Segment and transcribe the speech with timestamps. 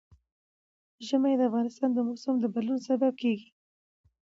[1.07, 3.49] ژمی د افغانستان د موسم د بدلون سبب کېږي.